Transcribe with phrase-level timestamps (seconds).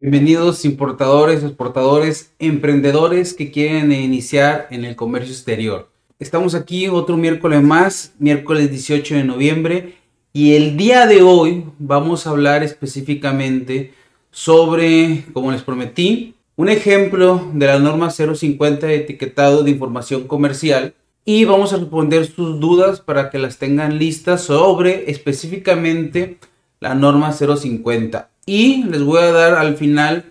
[0.00, 5.90] Bienvenidos importadores, exportadores, emprendedores que quieren iniciar en el comercio exterior.
[6.20, 9.96] Estamos aquí otro miércoles más, miércoles 18 de noviembre,
[10.32, 13.92] y el día de hoy vamos a hablar específicamente
[14.30, 20.94] sobre, como les prometí, un ejemplo de la norma 050 de etiquetado de información comercial
[21.24, 26.38] y vamos a responder sus dudas para que las tengan listas sobre específicamente
[26.78, 30.24] la norma 050 y les voy a dar al final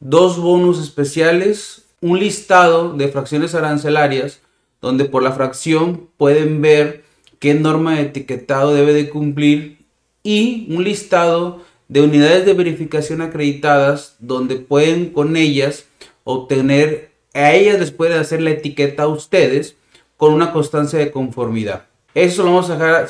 [0.00, 4.40] dos bonus especiales, un listado de fracciones arancelarias,
[4.82, 7.04] donde por la fracción pueden ver
[7.38, 9.78] qué norma de etiquetado debe de cumplir
[10.24, 15.84] y un listado de unidades de verificación acreditadas donde pueden con ellas
[16.24, 19.76] obtener, a ellas les puede hacer la etiqueta a ustedes
[20.16, 21.84] con una constancia de conformidad.
[22.14, 22.44] Eso se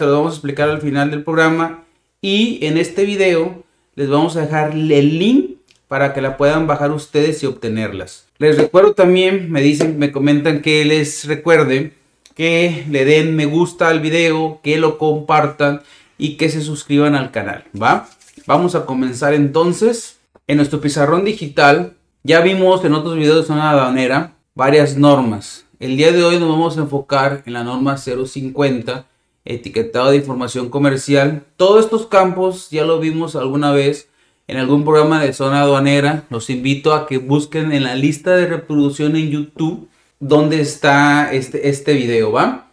[0.04, 1.84] lo vamos a explicar al final del programa
[2.20, 5.56] y en este video les vamos a dejar el link
[5.88, 8.26] para que la puedan bajar ustedes y obtenerlas.
[8.38, 11.92] Les recuerdo también, me dicen, me comentan que les recuerden
[12.34, 15.82] que le den me gusta al video, que lo compartan
[16.16, 18.08] y que se suscriban al canal, ¿va?
[18.46, 20.18] Vamos a comenzar entonces.
[20.46, 25.66] En nuestro pizarrón digital ya vimos en otros videos de zona aduanera varias normas.
[25.78, 29.06] El día de hoy nos vamos a enfocar en la norma 050
[29.54, 31.44] etiquetado de información comercial.
[31.56, 34.08] Todos estos campos ya lo vimos alguna vez
[34.48, 36.24] en algún programa de zona aduanera.
[36.30, 41.68] Los invito a que busquen en la lista de reproducción en YouTube donde está este,
[41.68, 42.68] este video, ¿va?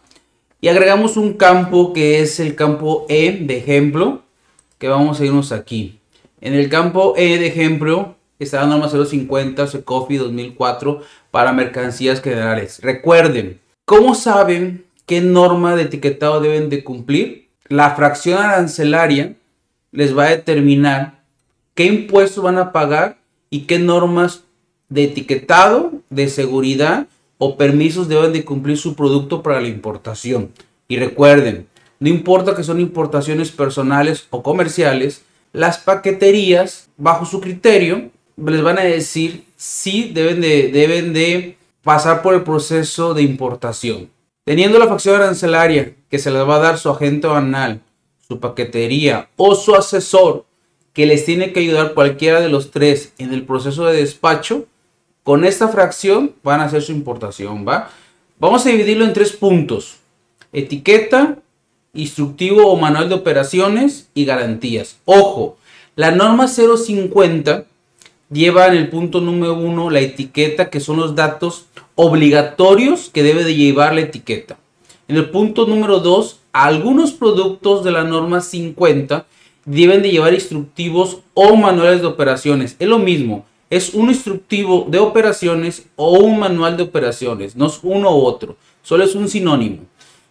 [0.60, 4.22] Y agregamos un campo que es el campo E de ejemplo,
[4.78, 6.00] que vamos a irnos aquí.
[6.40, 12.80] En el campo E de ejemplo está la norma 050 SECOFI 2004 para mercancías generales.
[12.82, 17.48] Recuerden, ¿cómo saben qué norma de etiquetado deben de cumplir.
[17.66, 19.34] La fracción arancelaria
[19.90, 21.24] les va a determinar
[21.74, 24.44] qué impuestos van a pagar y qué normas
[24.90, 27.06] de etiquetado, de seguridad
[27.38, 30.50] o permisos deben de cumplir su producto para la importación.
[30.88, 31.66] Y recuerden,
[32.00, 35.22] no importa que son importaciones personales o comerciales,
[35.54, 42.20] las paqueterías, bajo su criterio, les van a decir si deben de, deben de pasar
[42.20, 44.10] por el proceso de importación.
[44.48, 47.82] Teniendo la facción arancelaria que se les va a dar su agente banal,
[48.26, 50.46] su paquetería o su asesor
[50.94, 54.64] que les tiene que ayudar cualquiera de los tres en el proceso de despacho,
[55.22, 57.90] con esta fracción van a hacer su importación, ¿va?
[58.38, 59.98] Vamos a dividirlo en tres puntos.
[60.54, 61.36] Etiqueta,
[61.92, 64.96] instructivo o manual de operaciones y garantías.
[65.04, 65.58] Ojo,
[65.94, 67.66] la norma 050
[68.30, 71.66] lleva en el punto número uno la etiqueta que son los datos
[72.00, 74.56] obligatorios que debe de llevar la etiqueta.
[75.08, 79.26] En el punto número 2, algunos productos de la norma 50
[79.64, 82.76] deben de llevar instructivos o manuales de operaciones.
[82.78, 87.80] Es lo mismo, es un instructivo de operaciones o un manual de operaciones, no es
[87.82, 88.54] uno u otro,
[88.84, 89.78] solo es un sinónimo.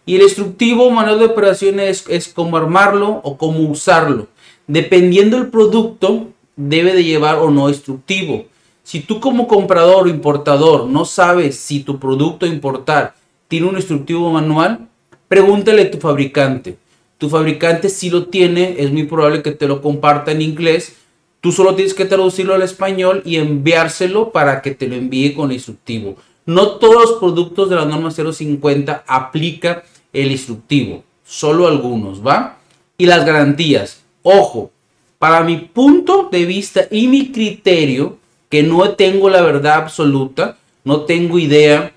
[0.06, 4.28] Y el instructivo o manual de operaciones es, es cómo armarlo o cómo usarlo.
[4.66, 8.46] Dependiendo del producto, debe de llevar o no instructivo.
[8.88, 13.14] Si tú como comprador o importador no sabes si tu producto a importar
[13.46, 14.88] tiene un instructivo manual,
[15.28, 16.78] pregúntale a tu fabricante.
[17.18, 20.96] Tu fabricante si lo tiene, es muy probable que te lo comparta en inglés.
[21.42, 25.52] Tú solo tienes que traducirlo al español y enviárselo para que te lo envíe con
[25.52, 26.16] instructivo.
[26.46, 29.82] No todos los productos de la norma 050 aplica
[30.14, 32.56] el instructivo, solo algunos, ¿va?
[32.96, 34.02] Y las garantías.
[34.22, 34.70] Ojo,
[35.18, 38.17] para mi punto de vista y mi criterio,
[38.48, 41.92] que no tengo la verdad absoluta, no tengo idea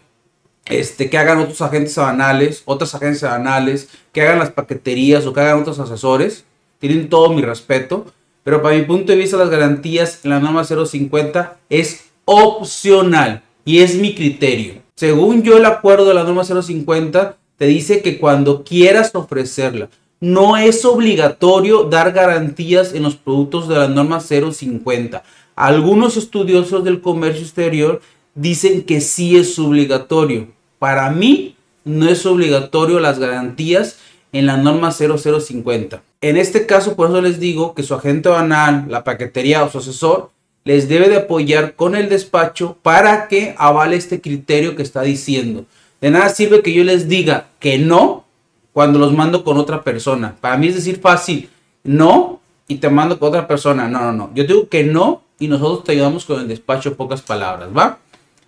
[0.66, 5.42] este, que hagan otros agentes banales, otras agencias banales, que hagan las paqueterías o que
[5.42, 6.46] hagan otros asesores.
[6.80, 8.06] Tienen todo mi respeto.
[8.44, 13.80] Pero para mi punto de vista, las garantías en la norma 050 es opcional y
[13.80, 14.82] es mi criterio.
[14.96, 20.58] Según yo, el acuerdo de la norma 050 te dice que cuando quieras ofrecerla, no
[20.58, 25.24] es obligatorio dar garantías en los productos de la norma 050.
[25.62, 28.02] Algunos estudiosos del comercio exterior
[28.34, 30.48] dicen que sí es obligatorio.
[30.80, 31.56] Para mí
[31.86, 34.00] no es obligatorio las garantías
[34.34, 36.02] en la norma 0050.
[36.22, 39.78] En este caso, por eso les digo que su agente banal, la paquetería o su
[39.78, 40.32] asesor
[40.64, 45.66] les debe de apoyar con el despacho para que avale este criterio que está diciendo.
[46.02, 48.26] De nada sirve que yo les diga que no
[48.74, 50.36] cuando los mando con otra persona.
[50.42, 51.52] Para mí es decir fácil,
[51.84, 53.88] no y te mando con otra persona.
[53.88, 54.32] No, no, no.
[54.34, 57.98] Yo digo que no y nosotros te ayudamos con el despacho, pocas palabras, ¿va?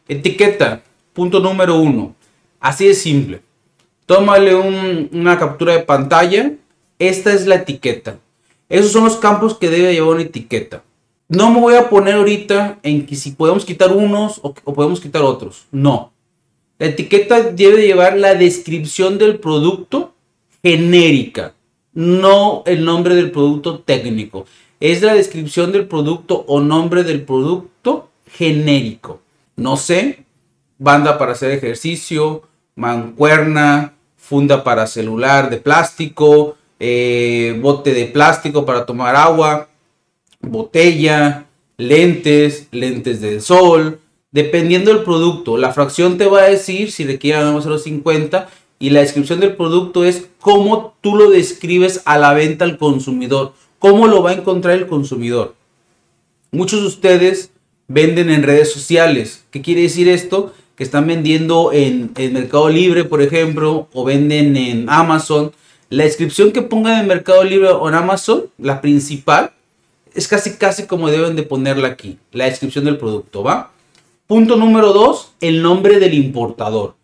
[0.08, 2.16] Etiqueta, punto número uno.
[2.60, 3.42] Así de simple.
[4.06, 6.54] Tómale una captura de pantalla.
[7.00, 8.20] Esta es la etiqueta.
[8.70, 10.84] Esos son los campos que debe llevar una etiqueta.
[11.28, 15.02] No me voy a poner ahorita en que si podemos quitar unos o, o podemos
[15.02, 15.66] quitar otros.
[15.72, 16.14] No.
[16.78, 20.14] La etiqueta debe llevar la descripción del producto
[20.62, 21.56] genérica,
[21.94, 24.46] no el nombre del producto técnico.
[24.84, 29.22] Es la descripción del producto o nombre del producto genérico.
[29.56, 30.26] No sé,
[30.78, 32.44] banda para hacer ejercicio,
[32.76, 39.70] mancuerna, funda para celular de plástico, eh, bote de plástico para tomar agua,
[40.42, 41.46] botella,
[41.78, 44.02] lentes, lentes del sol,
[44.32, 45.56] dependiendo del producto.
[45.56, 48.48] La fracción te va a decir si requiere a 0.50
[48.80, 53.54] y la descripción del producto es cómo tú lo describes a la venta al consumidor,
[53.84, 55.56] cómo lo va a encontrar el consumidor.
[56.54, 57.52] Muchos de ustedes
[57.90, 59.44] venden en redes sociales.
[59.52, 60.54] ¿Qué quiere decir esto?
[60.78, 65.52] Que están vendiendo en el Mercado Libre, por ejemplo, o venden en Amazon.
[65.90, 69.52] La descripción que pongan en Mercado Libre o en Amazon, la principal,
[70.14, 73.74] es casi casi como deben de ponerla aquí, la descripción del producto, ¿va?
[74.28, 76.96] Punto número dos, el nombre del importador.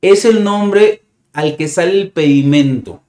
[0.00, 1.02] Es el nombre
[1.34, 3.02] al que sale el pedimento.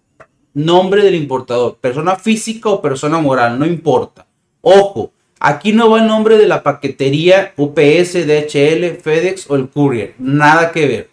[0.53, 4.25] Nombre del importador, persona física o persona moral, no importa.
[4.61, 5.11] Ojo,
[5.45, 10.15] Aquí no va el nombre de la paquetería UPS, DHL, FedEx o el courier.
[10.17, 11.09] Nada que ver.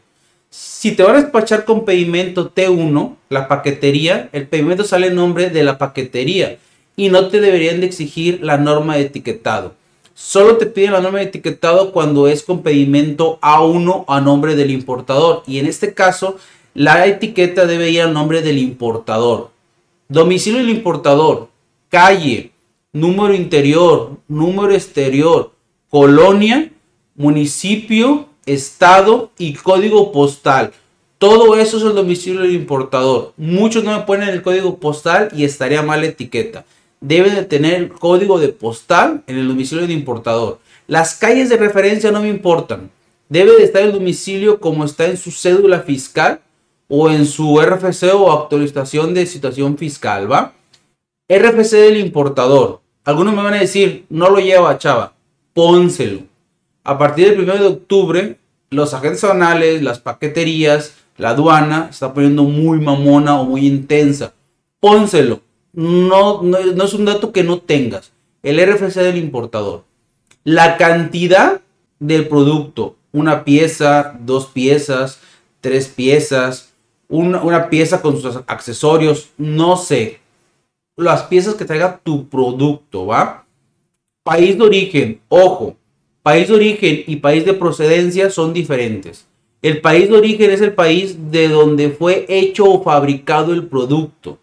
[0.50, 5.50] Si te van a despachar con pedimento T1, la paquetería, el pedimento sale en nombre
[5.50, 6.58] de la paquetería
[6.94, 9.74] y no te deberían de exigir la norma de etiquetado.
[10.14, 14.70] Solo te piden la norma de etiquetado cuando es con pedimento A1 a nombre del
[14.70, 15.42] importador.
[15.48, 16.36] Y en este caso,
[16.74, 19.50] la etiqueta debe ir al nombre del importador.
[20.08, 21.48] Domicilio del importador,
[21.88, 22.52] calle,
[22.92, 25.52] número interior, número exterior,
[25.88, 26.72] colonia,
[27.14, 30.72] municipio, estado y código postal.
[31.18, 33.34] Todo eso es el domicilio del importador.
[33.36, 36.64] Muchos no me ponen el código postal y estaría mal la etiqueta.
[37.00, 40.60] Deben de tener el código de postal en el domicilio del importador.
[40.86, 42.90] Las calles de referencia no me importan.
[43.28, 46.40] Debe de estar el domicilio como está en su cédula fiscal
[46.90, 50.54] o en su RFC o actualización de situación fiscal, ¿va?
[51.28, 52.80] RFC del importador.
[53.04, 55.14] Algunos me van a decir, no lo lleva, chava.
[55.54, 56.22] Pónselo.
[56.82, 58.38] A partir del 1 de octubre,
[58.70, 64.34] los agentes aduanales, las paqueterías, la aduana está poniendo muy mamona o muy intensa.
[64.80, 65.42] Pónselo.
[65.72, 68.10] No, no, no es un dato que no tengas.
[68.42, 69.84] El RFC del importador.
[70.42, 71.60] La cantidad
[72.00, 72.96] del producto.
[73.12, 75.20] Una pieza, dos piezas,
[75.60, 76.69] tres piezas,
[77.10, 79.28] una, una pieza con sus accesorios.
[79.36, 80.20] No sé
[81.00, 83.44] las piezas que traiga tu producto, ¿va?
[84.22, 85.76] País de origen, ojo,
[86.22, 89.26] país de origen y país de procedencia son diferentes.
[89.62, 94.38] El país de origen es el país de donde fue hecho o fabricado el producto.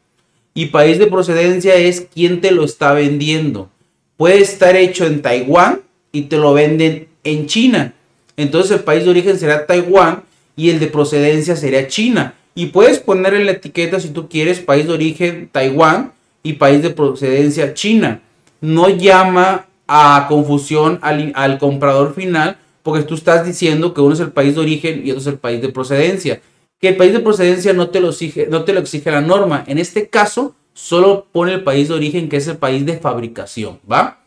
[0.53, 3.69] Y país de procedencia es quien te lo está vendiendo.
[4.15, 5.81] Puede estar hecho en Taiwán
[6.11, 7.93] y te lo venden en China.
[8.35, 10.23] Entonces el país de origen será Taiwán
[10.55, 12.35] y el de procedencia sería China.
[12.57, 16.81] Y puedes poner en la etiqueta si tú quieres país de origen Taiwán y país
[16.81, 18.23] de procedencia China.
[18.61, 24.31] No llama a confusión al, comprador final porque tú estás diciendo que uno es el
[24.31, 26.41] país de origen y otro es el país de procedencia.
[26.81, 29.63] Que el país de procedencia no te lo exige, no te lo exige la norma.
[29.67, 33.77] En este caso, solo pone el país de origen que es el país de fabricación,
[33.89, 34.21] ¿va?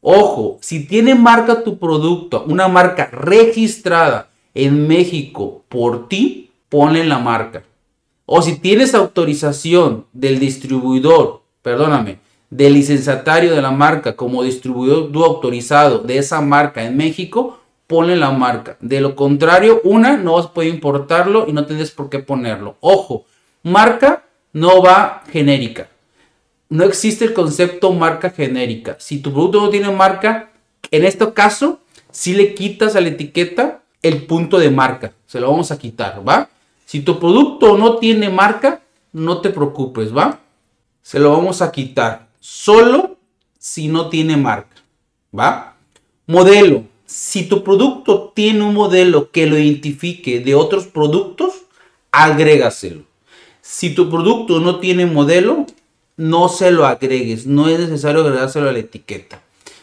[0.00, 7.20] Ojo, si tiene marca tu producto, una marca registrada en México por ti, ponle la
[7.20, 7.62] marca.
[8.26, 12.18] O si tienes autorización del distribuidor perdóname,
[12.50, 18.30] del licenciatario de la marca como distribuidor autorizado de esa marca en México, ponle la
[18.32, 18.76] marca.
[18.80, 22.76] De lo contrario, una, no vas a poder importarlo y no tendrás por qué ponerlo.
[22.80, 23.24] Ojo,
[23.62, 25.88] marca no va genérica.
[26.68, 28.96] No existe el concepto marca genérica.
[29.00, 30.50] Si tu producto no tiene marca,
[30.90, 35.14] en este caso, si le quitas a la etiqueta el punto de marca.
[35.24, 36.50] Se lo vamos a quitar, ¿va?
[36.84, 40.40] Si tu producto no tiene marca, no te preocupes, ¿va?
[41.04, 43.18] se lo vamos a quitar solo
[43.58, 44.82] si no tiene marca.
[45.38, 45.76] ¿Va?
[46.26, 46.84] Modelo.
[47.04, 51.52] Si tu producto tiene un modelo que lo identifique de otros productos,
[52.10, 53.02] agrégaselo.
[53.60, 55.66] Si tu producto no tiene modelo,
[56.16, 57.46] no se lo agregues.
[57.46, 59.42] No es necesario agregárselo a la etiqueta.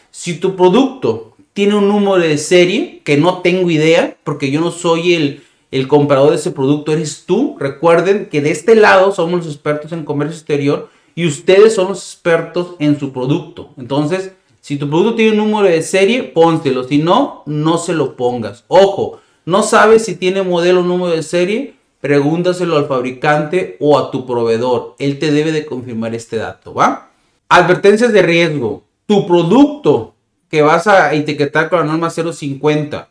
[0.10, 4.72] Si tu producto tiene un número de serie, que no tengo idea, porque yo no
[4.72, 7.56] soy el, el comprador de ese producto, eres tú.
[7.60, 12.00] Recuerden que de este lado somos los expertos en comercio exterior y ustedes son los
[12.00, 13.70] expertos en su producto.
[13.78, 16.84] Entonces, si tu producto tiene un número de serie, pónselo.
[16.84, 18.66] Si no, no se lo pongas.
[18.68, 24.12] Ojo, no sabes si tiene modelo o número de serie, pregúntaselo al fabricante o a
[24.12, 24.96] tu proveedor.
[25.00, 27.12] Él te debe de confirmar este dato, ¿va?
[27.50, 28.84] Advertencias de riesgo.
[29.06, 30.16] Tu producto
[30.50, 33.10] que vas a etiquetar con la norma 050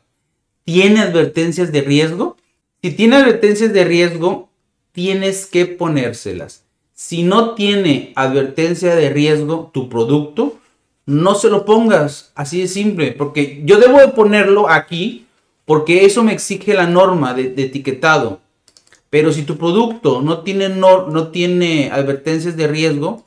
[0.65, 2.37] tiene advertencias de riesgo?
[2.83, 4.49] Si tiene advertencias de riesgo,
[4.93, 6.65] tienes que ponérselas.
[6.95, 10.59] Si no tiene advertencia de riesgo tu producto,
[11.07, 12.33] no se lo pongas.
[12.35, 13.13] Así de simple.
[13.13, 15.27] Porque yo debo de ponerlo aquí
[15.67, 18.41] porque eso me exige la norma de, etiquetado.
[19.11, 23.25] Pero si tu producto no tiene, no, no tiene advertencias de riesgo,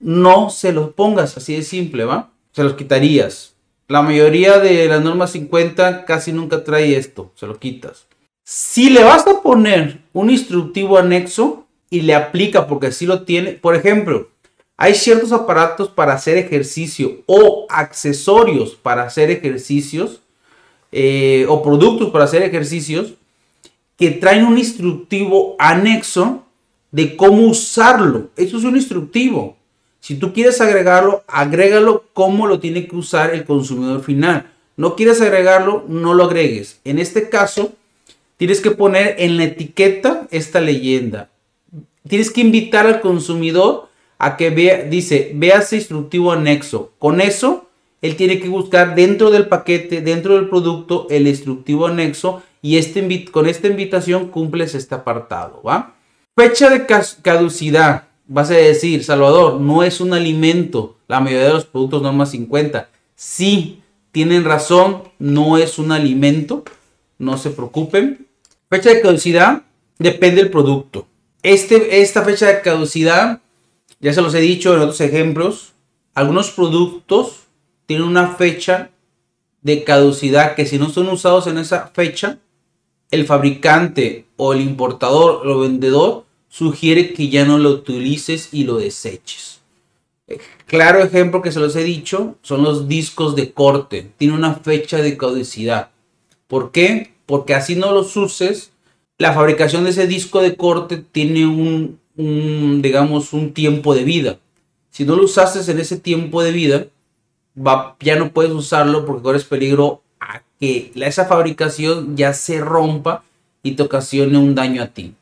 [0.00, 1.36] no se los pongas.
[1.36, 2.30] Así de simple, ¿va?
[2.52, 3.54] Se los quitarías.
[3.86, 7.32] La mayoría de las normas 50 casi nunca trae esto.
[7.34, 8.06] Se lo quitas.
[8.44, 13.52] Si le vas a poner un instructivo anexo y le aplica porque así lo tiene,
[13.52, 14.28] por ejemplo,
[14.76, 20.20] hay ciertos aparatos para hacer ejercicio o accesorios para hacer ejercicios
[20.92, 23.14] eh, o productos para hacer ejercicios
[23.96, 26.44] que traen un instructivo anexo
[26.90, 28.28] de cómo usarlo.
[28.36, 29.56] Eso es un instructivo.
[30.00, 34.52] Si tú quieres agregarlo, agrégalo cómo lo tiene que usar el consumidor final.
[34.76, 36.80] No quieres agregarlo, no lo agregues.
[36.84, 37.72] En este caso,
[38.36, 41.30] tienes que poner en la etiqueta esta leyenda.
[42.08, 43.88] Tienes que invitar al consumidor
[44.18, 46.92] a que vea, dice, vea ese instructivo anexo.
[46.98, 47.68] Con eso,
[48.02, 53.26] él tiene que buscar dentro del paquete, dentro del producto, el instructivo anexo y este,
[53.30, 55.94] con esta invitación cumples este apartado, ¿va?
[56.36, 56.86] Fecha de
[57.22, 58.08] caducidad.
[58.26, 60.96] Vas a decir, Salvador, no es un alimento.
[61.06, 62.88] La mayoría de los productos norma 50.
[63.14, 66.64] Sí, tienen razón, no es un alimento.
[67.18, 68.23] No se preocupen.
[68.70, 69.62] Fecha de caducidad
[69.98, 71.06] depende del producto.
[71.42, 73.40] Este, esta fecha de caducidad,
[74.00, 75.72] ya se los he dicho en otros ejemplos,
[76.14, 77.44] algunos productos
[77.86, 78.90] tienen una fecha
[79.62, 82.38] de caducidad que si no son usados en esa fecha,
[83.10, 88.76] el fabricante o el importador o vendedor sugiere que ya no lo utilices y lo
[88.76, 89.60] deseches.
[90.66, 94.12] Claro ejemplo que se los he dicho son los discos de corte.
[94.16, 95.90] Tiene una fecha de caducidad.
[96.46, 97.13] ¿Por qué?
[97.26, 98.72] Porque así no los uses,
[99.18, 102.00] la fabricación de ese disco de corte tiene un,
[102.82, 104.38] digamos, un tiempo de vida.
[104.90, 106.86] Si no lo usaste en ese tiempo de vida,
[107.56, 113.24] va, ya no puedes usarlo porque corres peligro a que esa fabricación ya se rompa
[113.62, 115.14] y te ocasione un daño a ti.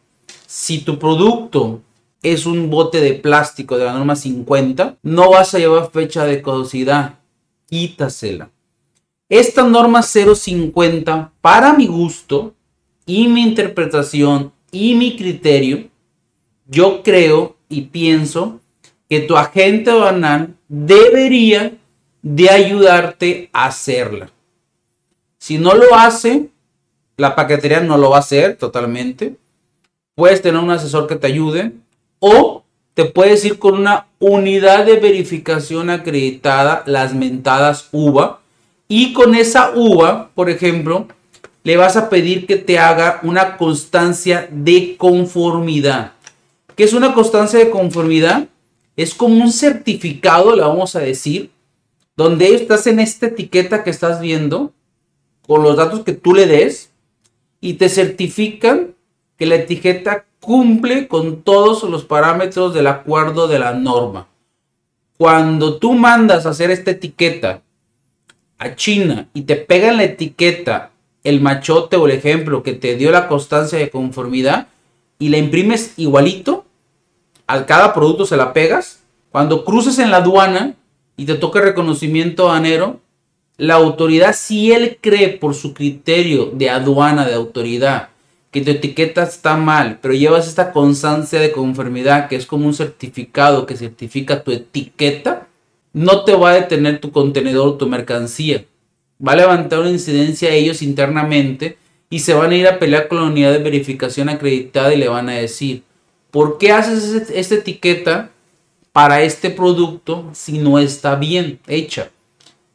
[0.46, 1.80] Si tu producto
[2.22, 6.42] es un bote de plástico de la norma 50, no vas a llevar fecha de
[6.42, 7.18] caducidad.
[7.66, 8.50] Quítasela.
[9.28, 12.54] Esta norma 050, para mi gusto
[13.06, 15.88] y mi interpretación y mi criterio,
[16.66, 18.60] yo creo y pienso
[19.08, 21.72] que tu agente banal debería
[22.22, 24.30] de ayudarte a hacerla.
[25.38, 26.50] Si no lo hace,
[27.16, 29.36] la paquetería no lo va a hacer totalmente.
[30.14, 31.72] Puedes tener un asesor que te ayude
[32.18, 32.64] o
[32.94, 38.41] te puedes ir con una unidad de verificación acreditada, las mentadas UVA,
[38.88, 41.08] y con esa uva, por ejemplo,
[41.64, 46.12] le vas a pedir que te haga una constancia de conformidad.
[46.76, 48.48] ¿Qué es una constancia de conformidad?
[48.96, 51.50] Es como un certificado, le vamos a decir,
[52.16, 54.72] donde estás en esta etiqueta que estás viendo,
[55.46, 56.90] con los datos que tú le des,
[57.60, 58.94] y te certifican
[59.36, 64.26] que la etiqueta cumple con todos los parámetros del acuerdo de la norma.
[65.16, 67.62] Cuando tú mandas a hacer esta etiqueta
[68.62, 70.90] a China y te pegan la etiqueta,
[71.24, 74.68] el machote o el ejemplo que te dio la constancia de conformidad
[75.18, 76.64] y la imprimes igualito,
[77.48, 79.00] a cada producto se la pegas,
[79.30, 80.74] cuando cruces en la aduana
[81.16, 83.00] y te toque reconocimiento anero,
[83.56, 88.10] la autoridad, si él cree por su criterio de aduana, de autoridad,
[88.52, 92.74] que tu etiqueta está mal, pero llevas esta constancia de conformidad, que es como un
[92.74, 95.48] certificado que certifica tu etiqueta,
[95.92, 98.64] no te va a detener tu contenedor o tu mercancía.
[99.24, 101.76] Va a levantar una incidencia a ellos internamente
[102.10, 105.08] y se van a ir a pelear con la unidad de verificación acreditada y le
[105.08, 105.82] van a decir,
[106.30, 108.30] ¿por qué haces esta etiqueta
[108.92, 112.10] para este producto si no está bien hecha?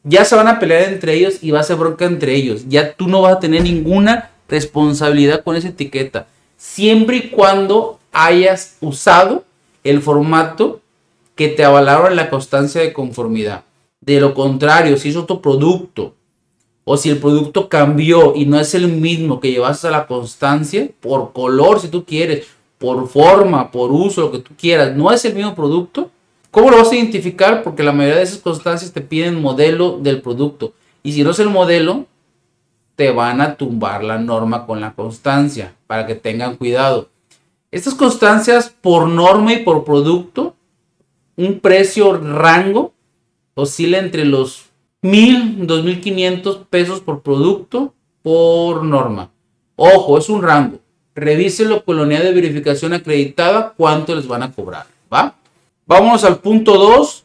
[0.04, 2.64] Ya se van a pelear entre ellos y va a ser bronca entre ellos.
[2.68, 6.26] Ya tú no vas a tener ninguna responsabilidad con esa etiqueta.
[6.56, 9.44] Siempre y cuando hayas usado
[9.84, 10.80] el formato
[11.38, 13.62] que te avalaron la constancia de conformidad.
[14.00, 16.16] De lo contrario, si es otro producto
[16.82, 20.90] o si el producto cambió y no es el mismo que llevas a la constancia,
[20.98, 25.24] por color si tú quieres, por forma, por uso, lo que tú quieras, no es
[25.24, 26.10] el mismo producto,
[26.50, 27.62] ¿cómo lo vas a identificar?
[27.62, 30.72] Porque la mayoría de esas constancias te piden modelo del producto.
[31.04, 32.06] Y si no es el modelo,
[32.96, 37.10] te van a tumbar la norma con la constancia para que tengan cuidado.
[37.70, 40.56] Estas constancias por norma y por producto
[41.38, 42.92] un precio rango
[43.54, 44.66] oscila entre los
[45.02, 49.30] mil, dos mil quinientos pesos por producto por norma.
[49.76, 50.80] Ojo, es un rango.
[51.14, 54.86] Revíselo con la unidad de verificación acreditada cuánto les van a cobrar.
[55.12, 55.36] ¿Va?
[55.86, 57.24] Vámonos al punto 2.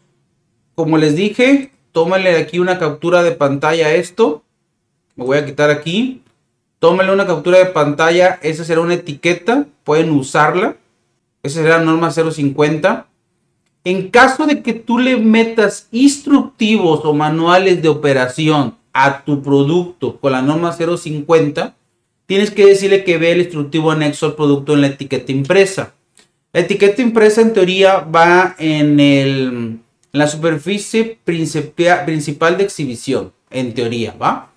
[0.76, 4.44] Como les dije, tómenle aquí una captura de pantalla esto.
[5.16, 6.22] Me voy a quitar aquí.
[6.78, 8.40] Tómenle una captura de pantalla.
[8.44, 9.66] Esa será una etiqueta.
[9.84, 10.78] Pueden usarla.
[11.42, 13.08] Esa será la norma 050.
[13.86, 20.20] En caso de que tú le metas instructivos o manuales de operación a tu producto
[20.20, 21.76] con la norma 050,
[22.26, 25.94] tienes que decirle que ve el instructivo anexo al producto en la etiqueta impresa.
[26.54, 29.80] La etiqueta impresa en teoría va en, el,
[30.12, 34.52] la superficie principal de exhibición, en teoría, ¿va?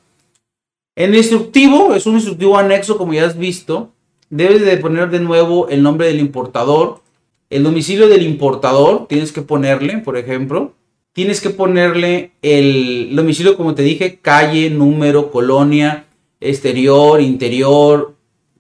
[0.95, 3.93] En el instructivo, es un instructivo anexo como ya has visto,
[4.31, 7.03] debes de poner de nuevo el nombre del importador,
[7.51, 10.75] el domicilio del importador, tienes que ponerle, por ejemplo,
[11.13, 16.07] tienes que ponerle el domicilio, como te dije, calle, número, colonia,
[16.41, 18.15] exterior, interior,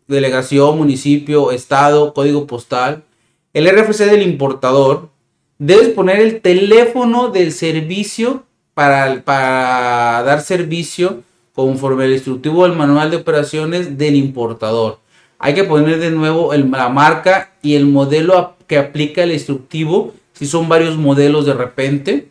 [0.07, 3.05] delegación, municipio, estado, código postal,
[3.53, 5.11] el RFC del importador,
[5.59, 11.23] debes poner el teléfono del servicio para, para dar servicio
[11.55, 14.99] conforme al instructivo del manual de operaciones del importador.
[15.39, 20.47] Hay que poner de nuevo la marca y el modelo que aplica el instructivo, si
[20.47, 22.29] son varios modelos de repente.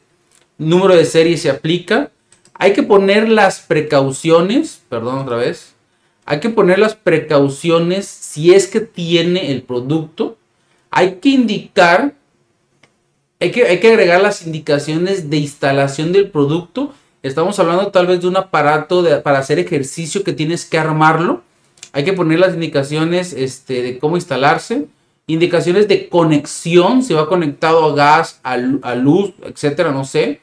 [0.58, 2.12] Número de serie se aplica.
[2.54, 5.74] Hay que poner las precauciones, perdón otra vez.
[6.25, 10.38] Hay que poner las precauciones si es que tiene el producto.
[10.92, 12.15] Hay que indicar,
[13.39, 16.94] hay que, hay que agregar las indicaciones de instalación del producto
[17.25, 21.42] Estamos hablando tal vez de un aparato para hacer ejercicio que tienes que armarlo.
[21.92, 24.86] Hay que poner las indicaciones este, de cómo instalarse.
[25.27, 28.58] Indicaciones de conexión, si va conectado a gas, a,
[28.96, 30.41] luz, etcétera, no sé.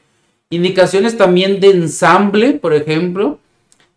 [0.49, 3.39] Indicaciones también de ensamble, por ejemplo.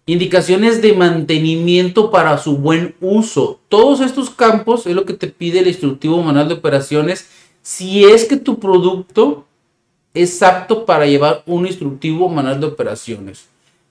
[0.07, 3.59] Indicaciones de mantenimiento para su buen uso.
[3.68, 7.29] Todos estos campos es lo que te pide el instructivo manual de operaciones
[7.62, 9.44] si es que tu producto
[10.14, 13.49] es apto para llevar un instructivo manual de operaciones.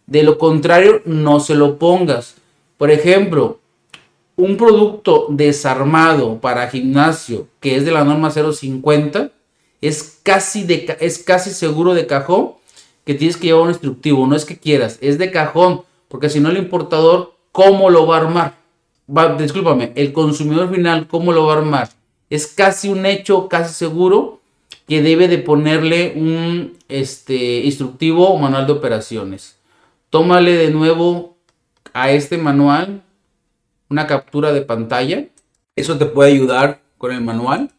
[0.08, 2.36] De lo contrario, no se lo pongas.
[2.77, 3.60] Por ejemplo,
[4.38, 9.32] un producto desarmado para gimnasio que es de la norma 050
[9.82, 12.54] es casi, de, es casi seguro de cajón
[13.06, 14.26] que tienes que llevar un instructivo.
[14.28, 15.82] No es que quieras, es de cajón.
[16.08, 18.56] Porque si no, el importador, ¿cómo lo va a armar?
[19.15, 21.89] Va, discúlpame, el consumidor final, ¿cómo lo va a armar?
[22.30, 24.39] Es casi un hecho, casi seguro
[24.88, 29.58] que debe de ponerle un este, instructivo o manual de operaciones.
[30.10, 31.38] Tómale de nuevo
[31.93, 33.04] a este manual
[33.95, 35.27] una captura de pantalla.
[35.77, 37.71] Eso te puede ayudar con el manual.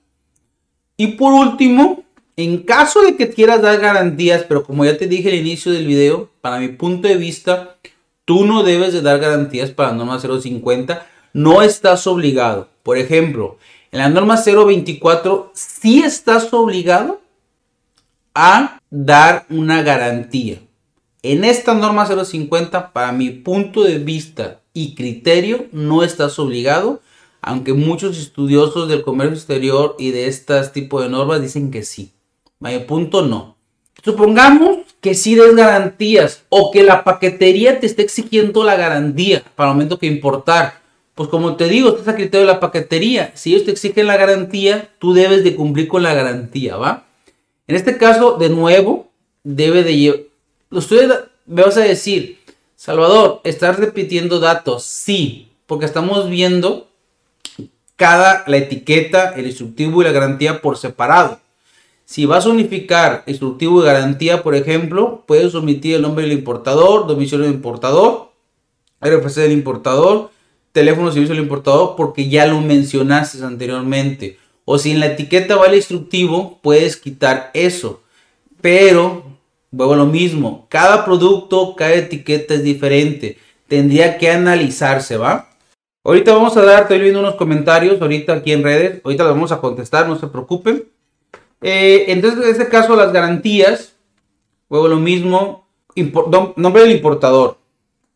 [0.97, 2.05] Y por último,
[2.37, 5.87] en caso de que quieras dar garantías, pero como ya te dije al inicio del
[5.87, 7.77] video, para mi punto de vista,
[8.25, 11.07] tú no debes de dar garantías para la norma 050.
[11.35, 12.69] No estás obligado.
[12.83, 13.59] Por ejemplo,
[13.93, 17.21] en la norma 024 sí estás obligado
[18.35, 20.61] a dar una garantía.
[21.23, 27.01] En esta norma 050, para mi punto de vista y criterio, no estás obligado,
[27.41, 32.13] aunque muchos estudiosos del comercio exterior y de este tipo de normas dicen que sí.
[32.61, 33.57] Mi punto no.
[34.05, 39.71] Supongamos que sí des garantías o que la paquetería te esté exigiendo la garantía para
[39.71, 40.87] el momento que importar
[41.17, 43.33] pues como te digo, estás a criterio de la paquetería.
[43.35, 47.07] Si ellos te exigen la garantía, tú debes de cumplir con la garantía, ¿va?
[47.67, 49.09] En este caso, de nuevo,
[49.43, 50.21] debe de llevar...
[50.71, 51.11] Ustedes
[51.47, 52.39] me vas a decir,
[52.87, 54.85] Salvador, ¿estás repitiendo datos?
[54.85, 56.87] Sí, porque estamos viendo
[57.97, 61.41] cada, la etiqueta, el instructivo y la garantía por separado.
[62.05, 67.09] Si vas a unificar instructivo y garantía, por ejemplo, puedes omitir el nombre del importador,
[67.09, 68.31] domicilio del importador,
[69.01, 70.31] RFC del importador,
[70.71, 74.39] teléfono servicio del importador porque ya lo mencionaste anteriormente.
[74.65, 78.05] O si en la etiqueta va el instructivo, puedes quitar eso.
[78.61, 79.25] Pero,
[79.77, 83.39] vuelvo lo mismo, cada producto, cada etiqueta es diferente.
[83.69, 85.51] Tendría que analizarse, ¿va?
[86.05, 89.01] Ahorita vamos a dar, estoy viendo unos comentarios ahorita aquí en redes.
[89.05, 90.85] Ahorita los vamos a contestar, no se preocupen.
[91.63, 93.95] Eh, entonces, en este caso, las garantías,
[94.69, 95.67] vuelvo lo mismo,
[96.57, 97.59] nombre del importador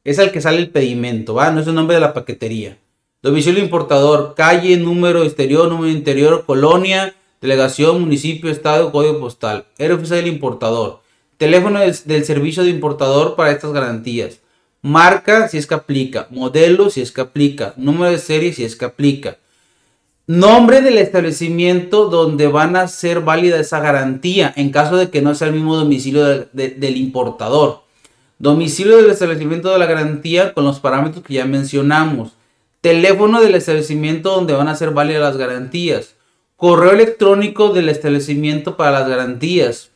[0.04, 1.50] es el que sale el pedimento, ¿va?
[1.50, 2.78] No es el nombre de la paquetería.
[3.22, 9.66] Domicilio importador, calle, número exterior, número interior, colonia, delegación, municipio, estado, código postal.
[9.78, 11.00] RFC del importador.
[11.40, 14.40] Teléfono del, servicio de importador para estas garantías.
[14.82, 16.26] Marca si es que aplica.
[16.28, 17.72] Modelo si es que aplica.
[17.78, 19.38] Número de serie si es que aplica.
[20.26, 25.34] Nombre del establecimiento donde van a ser válida esa garantía en caso de que no
[25.34, 27.84] sea el mismo domicilio del importador.
[28.38, 32.32] Domicilio del establecimiento de la garantía con los parámetros que ya mencionamos.
[32.82, 36.16] Teléfono del establecimiento donde van a ser válidas las garantías.
[36.56, 39.90] Correo electrónico del establecimiento para las garantías.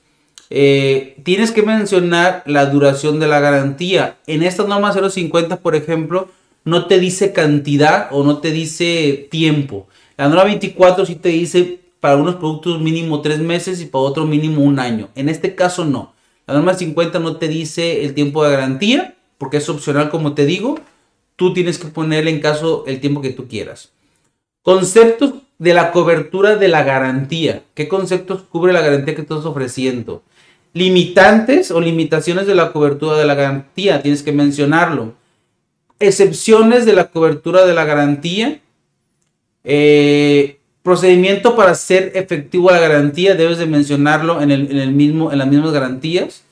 [0.51, 4.19] Eh, tienes que mencionar la duración de la garantía.
[4.27, 6.29] En esta norma 050, por ejemplo,
[6.65, 9.87] no te dice cantidad o no te dice tiempo.
[10.17, 14.29] La norma 24 sí te dice para unos productos mínimo tres meses y para otros
[14.29, 15.09] mínimo un año.
[15.15, 16.15] En este caso no.
[16.47, 20.47] La norma 50 no te dice el tiempo de garantía porque es opcional como te
[20.47, 20.79] digo.
[21.37, 23.91] Tú tienes que ponerle en caso el tiempo que tú quieras.
[24.63, 27.63] Conceptos de la cobertura de la garantía.
[27.75, 30.23] ¿Qué conceptos cubre la garantía que estás ofreciendo?
[30.75, 34.03] Limitantes o limitaciones de la cobertura de la garantía.
[34.03, 35.15] Tienes que mencionarlo.
[35.99, 38.61] Excepciones de la cobertura de la garantía.
[39.65, 45.49] Eh, Procedimiento para hacer efectivo la garantía, debes de mencionarlo en, el, mismo, en las
[45.49, 46.45] mismas garantías.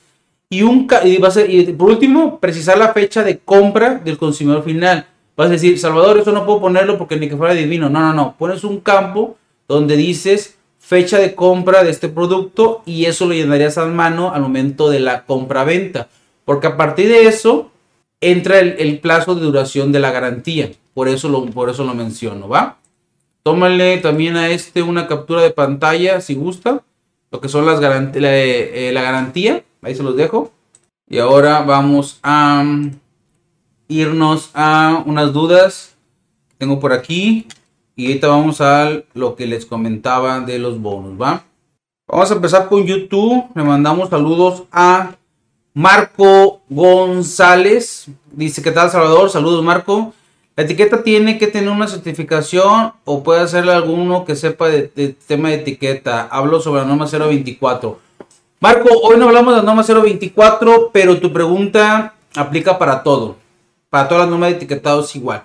[0.49, 4.17] Y, un, y, va a ser, y por último, precisar la fecha de compra del
[4.17, 5.05] consumidor final.
[5.37, 7.91] Vas a decir, Salvador, eso no puedo ponerlo porque ni que fuera divino.
[7.91, 8.35] No, no, no.
[8.35, 13.77] Pones un campo donde dices fecha de compra de este producto y eso lo llenarías
[13.77, 16.09] a mano al momento de la compra-venta.
[16.43, 17.71] Porque a partir de eso
[18.19, 20.71] entra el, plazo de duración de la garantía.
[20.93, 22.77] Por eso lo, por eso lo menciono, ¿va?
[23.43, 26.83] Tómale también a este una captura de pantalla si gusta.
[27.31, 29.63] Lo que son las eh, la, garantía.
[29.81, 30.51] Ahí se los dejo.
[31.07, 32.99] Y ahora vamos a mm,
[33.87, 35.93] irnos a unas dudas
[36.63, 37.45] tengo por aquí.
[37.95, 41.43] Y ahorita vamos a lo que les comentaba de los bonos, ¿va?
[42.07, 43.45] Vamos a empezar con YouTube.
[43.55, 45.15] Le mandamos saludos a
[45.73, 48.07] Marco González.
[48.31, 49.29] Dice, ¿qué tal Salvador?
[49.29, 50.13] Saludos Marco.
[50.55, 55.49] La etiqueta tiene que tener una certificación o puede hacerle alguno que sepa de, tema
[55.49, 56.27] de etiqueta.
[56.31, 57.99] Hablo sobre la norma 024.
[58.59, 63.35] Marco, hoy no hablamos de la norma 024, pero tu pregunta aplica para todo.
[63.89, 65.43] Para todas las normas de etiquetado igual.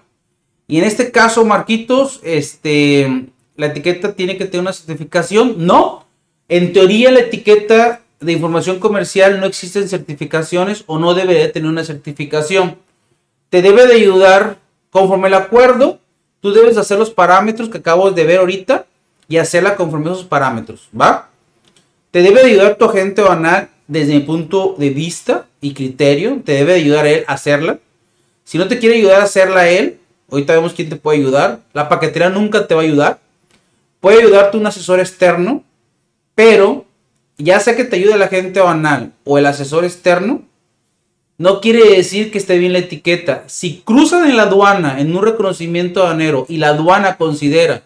[0.69, 3.27] Y en este caso, Marquitos, este,
[3.57, 5.67] la etiqueta tiene que tener una certificación.
[5.67, 6.07] No,
[6.49, 11.85] en teoría la etiqueta de información comercial no existen certificaciones o no debería tener una
[11.85, 12.77] certificación.
[13.49, 14.59] Te debe de ayudar
[14.91, 15.99] Conforme el acuerdo,
[16.41, 18.87] tú debes hacer los parámetros que acabo de ver ahorita
[19.29, 21.29] y hacerla conforme esos parámetros, ¿va?
[22.11, 26.41] Te debe ayudar tu agente banal desde mi punto de vista y criterio.
[26.45, 27.79] Te debe ayudar él a hacerla.
[28.45, 29.98] Si no te quiere ayudar a hacerla él,
[30.31, 31.61] ahorita vemos quién te puede ayudar.
[31.73, 33.21] La paquetería nunca te va a ayudar.
[34.01, 35.65] Puede ayudarte un asesor externo,
[36.35, 36.85] pero
[37.37, 40.43] ya sea que te ayude el agente banal o el asesor externo,
[41.37, 43.45] no quiere decir que esté bien la etiqueta.
[43.47, 47.83] Si cruzan en la aduana en un reconocimiento aduanero y la aduana considera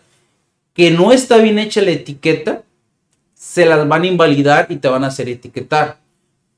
[0.72, 2.62] que no está bien hecha la etiqueta,
[3.34, 5.98] se las van a invalidar y te van a hacer etiquetar.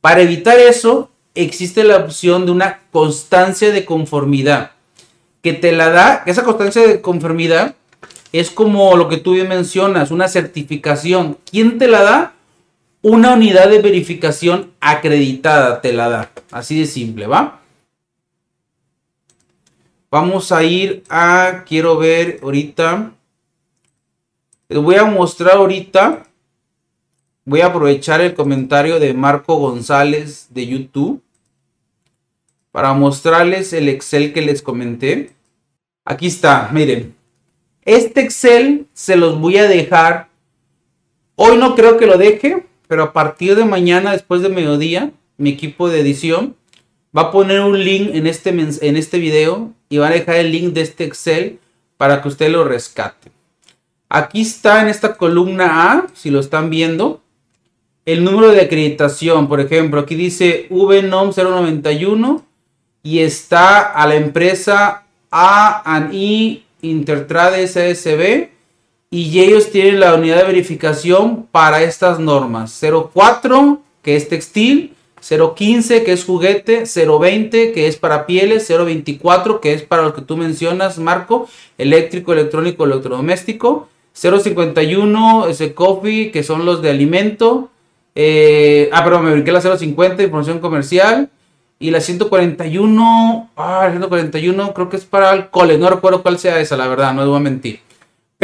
[0.01, 4.74] Para evitar eso, existe la opción de una constancia de conformidad
[5.45, 7.77] que te la da, esa constancia de conformidad
[8.33, 11.39] es como lo que tú bien mencionas, una certificación.
[11.49, 12.35] ¿Quién te la da?
[13.05, 16.31] una unidad de verificación acreditada te la da.
[16.51, 17.61] Así de simple, ¿va?
[20.11, 23.13] Vamos a ir a, quiero ver ahorita.
[24.71, 26.23] Les voy a mostrar ahorita.
[27.45, 31.23] Voy a aprovechar el comentario de Marco González de YouTube.
[32.75, 35.31] Para mostrarles el Excel que les comenté.
[36.05, 37.15] Aquí está, miren.
[37.85, 40.27] Este Excel se los voy a dejar.
[41.37, 45.51] Hoy no creo que lo deje pero a partir de mañana, después de mediodía, mi
[45.51, 46.57] equipo de edición
[47.17, 50.53] va a poner un link en este, en este video y va a dejar el
[50.53, 51.59] link de este Excel
[51.97, 53.31] para que usted lo rescate.
[54.09, 57.23] Aquí está en esta columna A, si lo están viendo,
[58.05, 59.49] el número de acreditación.
[59.49, 62.45] Por ejemplo, aquí dice VNOM 091
[63.05, 68.49] y está a la empresa A&I Intertrade SSB
[69.11, 72.83] y ellos tienen la unidad de verificación para estas normas.
[73.13, 74.95] 04, que es textil,
[75.27, 80.23] 015, que es juguete, 020, que es para pieles, 024, que es para lo que
[80.23, 87.71] tú mencionas, Marco, eléctrico, electrónico, electrodoméstico, 051, ese coffee, que son los de alimento,
[88.15, 91.31] eh, ah, perdón, me brinqué la 050, información comercial,
[91.79, 96.61] y la 141, ah, la 141 creo que es para alcoholes, no recuerdo cuál sea
[96.61, 97.81] esa, la verdad, no debo mentir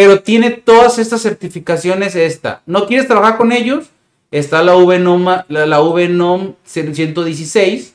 [0.01, 2.63] pero tiene todas estas certificaciones esta.
[2.65, 3.91] ¿No quieres trabajar con ellos?
[4.31, 7.95] Está la VNOM, la, la VNOM 116,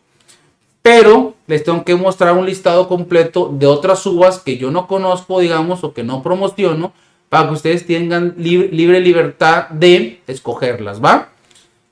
[0.80, 5.40] Pero les tengo que mostrar un listado completo de otras uvas que yo no conozco,
[5.40, 6.94] digamos, o que no promociono,
[7.28, 11.30] para que ustedes tengan libre, libertad de escogerlas, ¿va?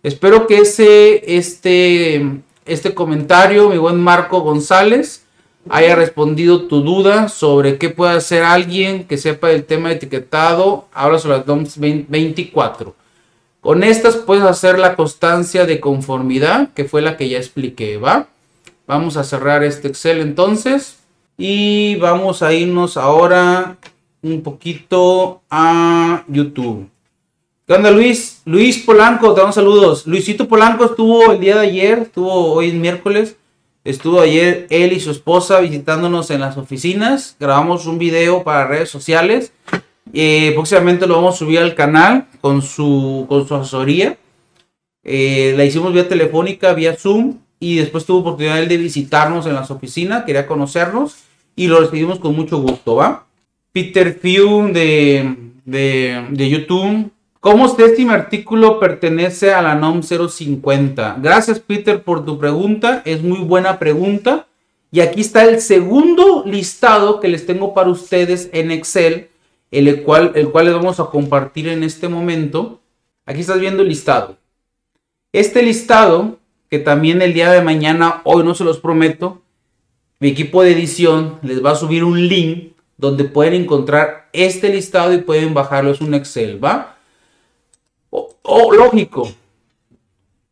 [0.03, 5.24] Espero que ese, este, este comentario, mi buen Marco González,
[5.69, 10.87] haya respondido tu duda sobre qué puede hacer alguien que sepa el tema de etiquetado.
[10.93, 12.95] Habla sobre las DOMS 24.
[13.61, 18.29] Con estas puedes hacer la constancia de conformidad, que fue la que ya expliqué, ¿va?
[18.87, 20.99] Vamos a cerrar este Excel entonces.
[21.37, 23.79] Y vamos a irnos ahora
[24.23, 26.89] un poquito a YouTube.
[27.67, 28.43] ¿Qué onda Luis?
[28.45, 30.07] Luis Polanco, te damos saludos.
[30.07, 33.37] Luisito Polanco estuvo el día de ayer, estuvo hoy es miércoles.
[33.85, 37.37] Estuvo ayer él y su esposa visitándonos en las oficinas.
[37.39, 39.53] Grabamos un video para redes sociales.
[40.15, 44.17] Eh, próximamente lo vamos a subir al canal con su, con su asesoría.
[45.03, 47.41] Eh, la hicimos vía telefónica, vía Zoom.
[47.61, 50.25] Y después tuvo oportunidad de visitarnos en las oficinas.
[50.25, 51.17] Quería conocernos.
[51.55, 53.27] Y lo recibimos con mucho gusto, ¿va?
[53.71, 57.11] Peter Few de, de, de YouTube.
[57.45, 61.19] ¿Cómo este artículo pertenece a la NOM 050?
[61.21, 63.03] Gracias, Peter, por tu pregunta.
[63.05, 64.47] Es muy buena pregunta.
[64.91, 69.29] Y aquí está el segundo listado que les tengo para ustedes en Excel
[69.71, 72.81] el cual, el cual les vamos a compartir en este momento.
[73.27, 74.39] Aquí estás viendo el listado.
[75.31, 76.39] Este listado,
[76.71, 79.43] que también el día de mañana, hoy no se los prometo,
[80.19, 85.13] mi equipo de edición les va a subir un link donde pueden encontrar este listado
[85.13, 85.91] y pueden bajarlo.
[85.91, 86.94] Es un Excel, ¿va?
[88.17, 89.29] O, lógico.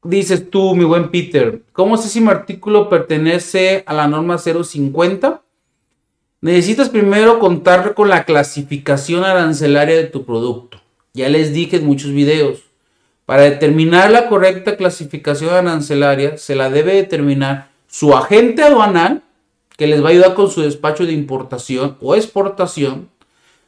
[0.02, 5.42] Dices tú, mi buen Peter, ¿cómo sé si mi artículo pertenece a la norma 050?
[6.40, 10.80] Necesitas primero contar con la clasificación arancelaria de tu producto.
[11.14, 12.64] Ya les dije en muchos videos.
[13.26, 19.22] Para determinar la correcta clasificación arancelaria, se la debe determinar su agente aduanal,
[19.76, 23.08] que les va a ayudar con su despacho de importación o exportación,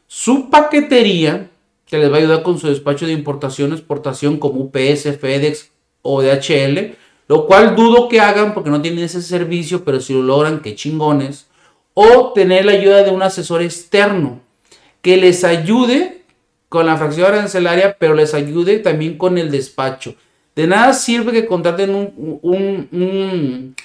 [0.08, 1.50] su paquetería,
[1.94, 5.70] que les va a ayudar con su despacho de importación exportación como UPS, FedEx
[6.02, 6.96] o DHL,
[7.28, 10.74] lo cual dudo que hagan porque no tienen ese servicio, pero si lo logran, qué
[10.74, 11.46] chingones
[11.94, 14.40] o tener la ayuda de un asesor externo
[15.02, 16.22] que les ayude
[16.68, 20.16] con la fracción arancelaria, pero les ayude también con el despacho.
[20.56, 23.76] De nada sirve que contraten un,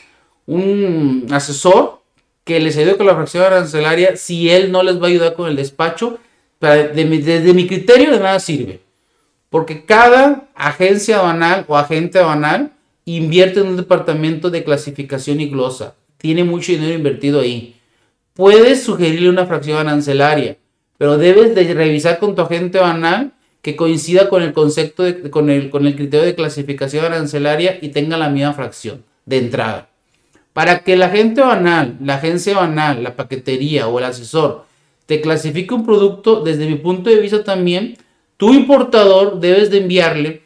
[0.48, 2.02] un, asesor
[2.44, 5.48] que les ayude con la fracción arancelaria si él no les va a ayudar con
[5.48, 6.18] el despacho.
[6.60, 8.82] Desde mi criterio, de nada sirve.
[9.50, 12.72] Porque cada agencia aduanal o agente aduanal
[13.06, 15.96] invierte en un departamento de clasificación y glosa.
[16.18, 17.76] Tiene mucho dinero invertido ahí.
[18.34, 20.58] Puedes sugerirle una fracción arancelaria,
[20.98, 25.50] pero debes de revisar con tu agente banal que coincida con el concepto de, con,
[25.50, 29.90] el, con el criterio de clasificación arancelaria y tenga la misma fracción de entrada.
[30.54, 34.66] Para que el agente banal, la agencia banal, la paquetería o el asesor
[35.10, 37.98] te clasifique un producto, desde mi punto de vista también,
[38.38, 40.44] tu importador debes de enviarle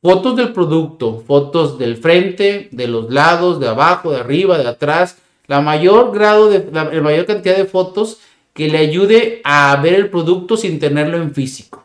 [0.00, 5.18] fotos del producto, fotos del frente, de los lados, de abajo, de arriba, de atrás,
[5.46, 8.20] la mayor grado de la, mayor cantidad de fotos
[8.54, 11.84] que le ayude a ver el producto sin tenerlo en físico.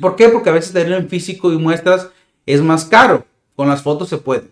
[0.00, 0.30] ¿Por qué?
[0.30, 2.08] Porque a veces tenerlo en físico y muestras
[2.44, 3.24] es más caro.
[3.54, 4.48] Con las fotos se puede.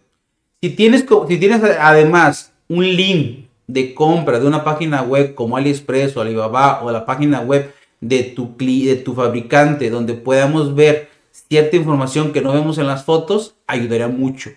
[0.61, 6.17] Si tienes, si tienes además un link de compra de una página web como AliExpress
[6.17, 11.77] o Alibaba o la página web de tu, de tu fabricante donde podamos ver cierta
[11.77, 14.51] información que no vemos en las fotos, ayudaría mucho.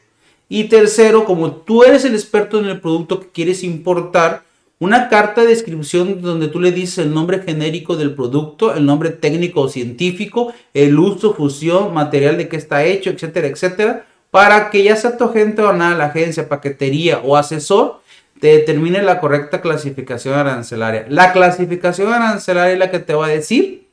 [0.50, 4.44] Y tercero, como tú eres el experto en el producto que quieres importar,
[4.80, 9.12] una carta de descripción donde tú le dices el nombre genérico del producto, el nombre
[9.12, 14.84] técnico o científico, el uso, fusión, material de que está hecho, etcétera, etcétera, para que
[14.84, 18.01] ya sea tu agente o nada, la agencia, paquetería o asesor,
[18.42, 21.06] te determine la correcta clasificación arancelaria.
[21.10, 23.88] La clasificación arancelaria es la que te va a decir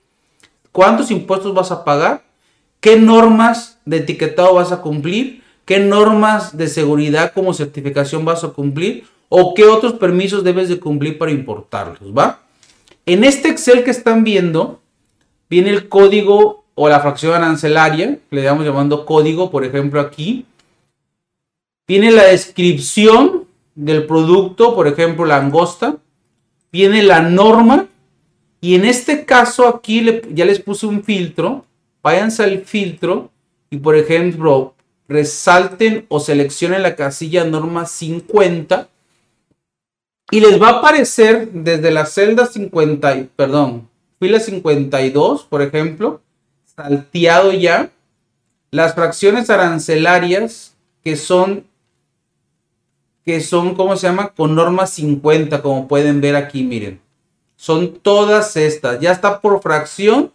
[0.72, 2.22] cuántos impuestos vas a pagar,
[2.80, 8.48] qué normas de etiquetado vas a cumplir, qué normas de seguridad como certificación vas a
[8.48, 12.40] cumplir o qué otros permisos debes de cumplir para importarlos, ¿va?
[13.04, 14.80] En este Excel que están viendo,
[15.50, 20.46] viene el código o la fracción arancelaria, le estamos llamando código, por ejemplo, aquí.
[21.86, 23.37] Viene la descripción
[23.78, 25.96] del producto, por ejemplo, la angosta.
[26.72, 27.86] Viene la norma.
[28.60, 31.64] Y en este caso aquí ya les puse un filtro.
[32.02, 33.30] Váyanse al filtro
[33.70, 34.74] y, por ejemplo,
[35.08, 38.88] resalten o seleccionen la casilla norma 50
[40.30, 43.88] y les va a aparecer desde la celda 50, perdón,
[44.20, 46.20] fila 52, por ejemplo,
[46.76, 47.90] salteado ya,
[48.70, 51.64] las fracciones arancelarias que son,
[53.28, 54.28] que son, ¿cómo se llama?
[54.28, 56.98] Con norma 50, como pueden ver aquí, miren.
[57.56, 59.00] Son todas estas.
[59.00, 60.32] Ya está por fracción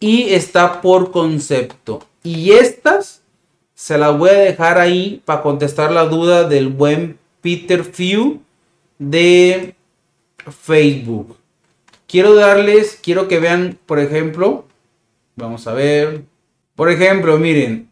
[0.00, 2.02] y está por concepto.
[2.22, 3.20] Y estas
[3.74, 8.40] se las voy a dejar ahí para contestar la duda del buen Peter Few
[8.98, 9.74] de
[10.62, 11.36] Facebook.
[12.06, 14.64] Quiero darles, quiero que vean, por ejemplo,
[15.34, 16.22] vamos a ver,
[16.76, 17.90] por ejemplo, miren,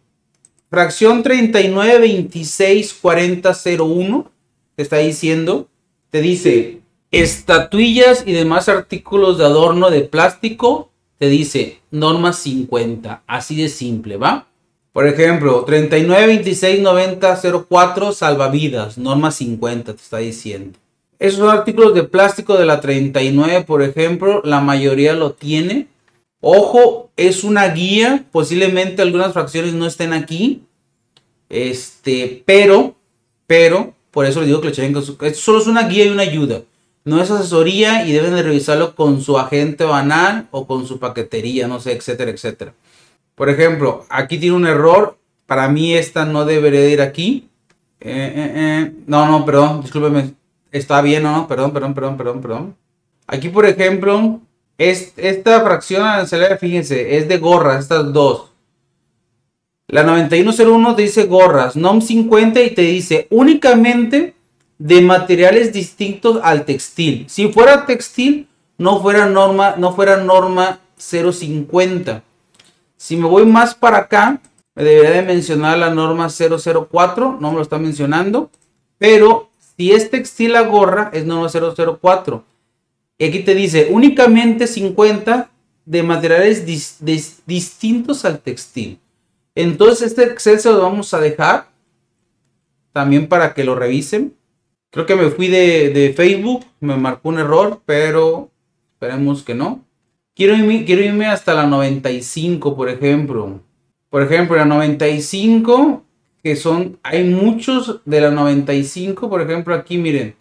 [0.75, 4.33] fracción 39, 26, 40, 01,
[4.75, 5.69] te está diciendo,
[6.11, 6.81] te dice,
[7.13, 14.17] estatuillas y demás artículos de adorno de plástico, te dice norma 50, así de simple,
[14.17, 14.49] ¿va?
[14.93, 20.77] Por ejemplo, 39, 26, 90, 04, salvavidas, norma 50, te está diciendo.
[21.21, 25.87] Esos artículos de plástico de la 39, por ejemplo, la mayoría lo tiene.
[26.47, 30.63] Ojo, es una guía, posiblemente algunas fracciones no estén aquí.
[31.49, 32.97] Este, pero,
[33.47, 35.13] pero, por eso les digo que lo chequen con su...
[35.21, 36.63] Esto solo es una guía y una ayuda.
[37.05, 41.67] No es asesoría y deben de revisarlo con su agente banal o con su paquetería,
[41.67, 42.75] no sé, etcétera, etcétera.
[43.35, 45.19] Por ejemplo, aquí tiene un error.
[45.47, 47.49] Para mí esta no debería ir aquí.
[48.01, 48.93] Eh, eh, eh.
[49.07, 50.35] No, no, perdón, discúlpeme
[50.75, 51.47] está bien, ¿no?
[51.47, 52.77] Perdón, perdón, perdón, perdón, perdón.
[53.27, 54.41] Aquí, por ejemplo,
[54.79, 58.51] es, esta fracción arancelaria, fíjense, es de gorras, estas dos.
[59.89, 64.35] La 9101 te dice gorras, NOM 50 y te dice únicamente
[64.79, 67.27] de materiales distintos al textil.
[67.29, 72.23] Si fuera textil, no fuera norma, no fuera norma 050.
[72.97, 74.41] Si me voy más para acá,
[74.75, 78.51] me debería de mencionar la norma 004, no me lo está mencionando,
[78.99, 82.45] pero si es textil la gorra, es norma 004.
[83.19, 85.51] Y aquí te dice únicamente 50
[85.85, 86.65] de materiales
[87.47, 88.99] distintos al textil.
[89.55, 91.69] Entonces este Excel se lo vamos a dejar
[92.93, 94.35] también para que lo revisen.
[94.91, 98.51] Creo que me fui de, Facebook, me marcó un error, pero
[98.93, 99.85] esperemos que no.
[100.35, 103.61] Quiero irme, quiero irme hasta la 95, por ejemplo.
[104.11, 106.05] Por ejemplo, la 95
[106.45, 110.37] que son, hay muchos de la 95, por ejemplo, aquí miren,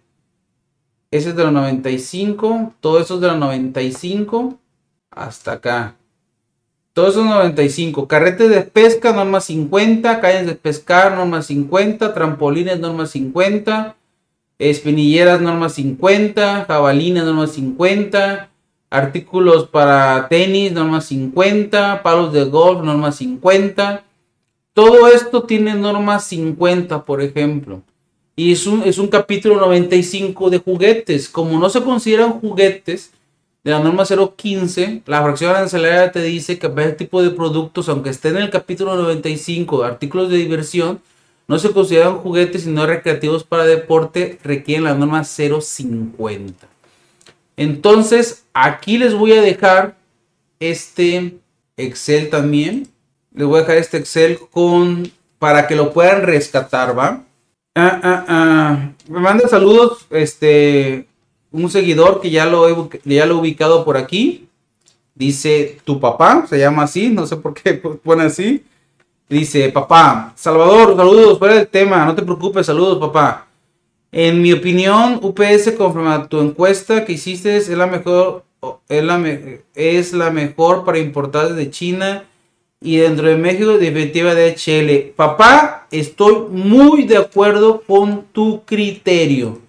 [1.13, 4.57] ese es de la 95, todo eso es de la 95
[5.11, 5.95] hasta acá.
[6.93, 8.07] Todo eso es 95.
[8.07, 10.19] Carretes de pesca, norma 50.
[10.21, 12.15] Calles de pescar, norma 50.
[12.15, 13.95] Trampolines, norma 50.
[14.57, 16.65] Espinilleras, norma 50.
[16.65, 18.49] Jabalinas, norma 50.
[18.89, 22.01] Artículos para tenis, norma 50.
[22.01, 24.03] Palos de golf, norma 50.
[24.73, 27.83] Todo esto tiene norma 50, por ejemplo.
[28.35, 31.29] Y es un, es un capítulo 95 de juguetes.
[31.29, 33.11] Como no se consideran juguetes
[33.63, 38.09] de la norma 015, la fracción arancelaria te dice que este tipo de productos, aunque
[38.09, 40.99] estén en el capítulo 95 de artículos de diversión,
[41.47, 46.67] no se consideran juguetes sino recreativos para deporte, requieren la norma 050.
[47.55, 49.95] Entonces, aquí les voy a dejar
[50.59, 51.37] este
[51.75, 52.87] Excel también
[53.33, 57.23] les voy a dejar este Excel con para que lo puedan rescatar, ¿va?
[57.75, 58.89] Ah, ah, ah.
[59.07, 61.07] Me manda saludos, este,
[61.51, 64.47] un seguidor que ya lo he, ya lo ubicado por aquí.
[65.15, 68.63] Dice, tu papá, se llama así, no sé por qué pone así.
[69.29, 73.47] Dice, papá, Salvador, saludos, fuera del tema, no te preocupes, saludos, papá.
[74.11, 78.43] En mi opinión, UPS, conforme tu encuesta que hiciste, es la mejor,
[78.87, 79.19] es la,
[79.73, 82.23] es la mejor para importar desde China
[82.83, 85.13] y dentro de México definitiva de HL.
[85.15, 89.61] Papá, estoy muy de acuerdo con tu criterio.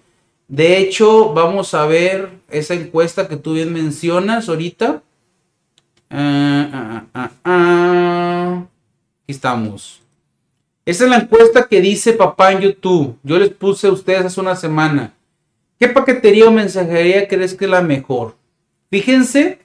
[0.47, 5.01] De hecho, vamos a ver esa encuesta que tú bien mencionas ahorita.
[6.09, 8.65] Ah, ah, ah,
[9.23, 10.01] Aquí estamos.
[10.85, 13.17] Esa es la encuesta que dice papá en YouTube.
[13.23, 15.13] Yo les puse a ustedes hace una semana.
[15.79, 18.35] ¿Qué paquetería o mensajería crees que es la mejor?
[18.91, 19.64] Fíjense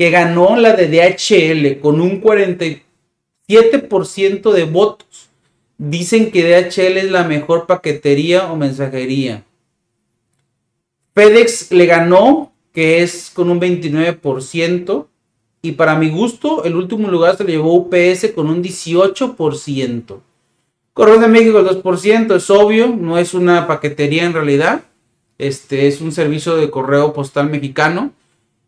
[0.00, 5.28] que ganó la de DHL con un 47% de votos.
[5.76, 9.44] Dicen que DHL es la mejor paquetería o mensajería.
[11.14, 15.06] FedEx le ganó que es con un 29%.
[15.60, 20.18] Y para mi gusto, el último lugar se lo llevó UPS con un 18%.
[20.94, 24.80] Correo de México el 2%, es obvio, no es una paquetería en realidad.
[25.36, 28.14] Este es un servicio de correo postal mexicano.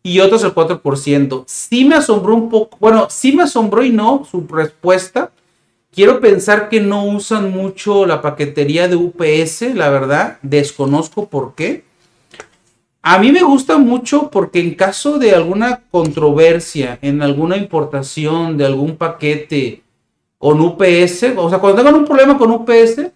[0.02, 1.44] Y otros el 4%.
[1.46, 5.30] Sí me asombró un poco, bueno, sí me asombró y no su respuesta.
[5.92, 10.38] Quiero pensar que no usan mucho la paquetería de UPS, la verdad.
[10.42, 11.84] Desconozco por qué.
[13.02, 18.64] A mí me gusta mucho porque en caso de alguna controversia, en alguna importación de
[18.64, 19.82] algún paquete
[20.38, 23.10] con UPS, o sea, cuando tengan un problema con UPS,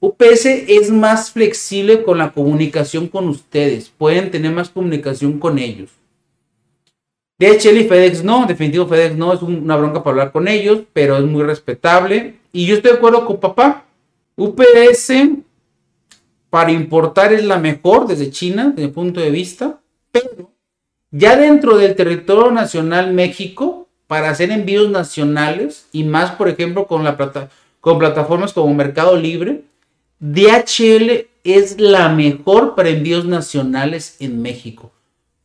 [0.00, 3.88] UPS es más flexible con la comunicación con ustedes.
[3.88, 5.90] Pueden tener más comunicación con ellos.
[7.40, 11.16] DHL y FedEx no, definitivo FedEx no, es una bronca para hablar con ellos, pero
[11.16, 12.34] es muy respetable.
[12.52, 13.86] Y yo estoy de acuerdo con papá.
[14.36, 15.12] UPS
[16.50, 19.80] para importar es la mejor desde China, desde mi punto de vista,
[20.12, 20.50] pero
[21.10, 27.04] ya dentro del territorio nacional México, para hacer envíos nacionales y más, por ejemplo, con,
[27.04, 27.48] la plata,
[27.80, 29.62] con plataformas como Mercado Libre,
[30.18, 34.92] DHL es la mejor para envíos nacionales en México.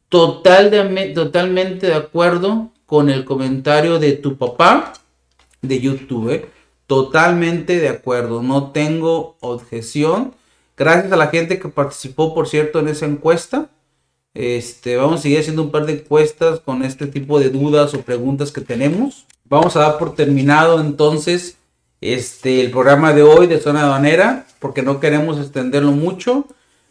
[0.09, 4.93] Total de, totalmente de acuerdo con el comentario de tu papá
[5.61, 6.29] de YouTube.
[6.31, 6.45] ¿eh?
[6.87, 8.41] Totalmente de acuerdo.
[8.41, 10.33] No tengo objeción
[10.77, 13.69] Gracias a la gente que participó, por cierto, en esa encuesta.
[14.33, 18.01] Este, vamos a seguir haciendo un par de encuestas con este tipo de dudas o
[18.01, 19.25] preguntas que tenemos.
[19.45, 21.57] Vamos a dar por terminado entonces
[22.01, 26.45] este, el programa de hoy de Zona Aduanera, porque no queremos extenderlo mucho.